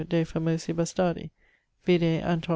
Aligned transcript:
de 0.09 0.25
famosi 0.25 0.73
Bastardi: 0.73 1.29
vide 1.85 2.23
Anton. 2.23 2.49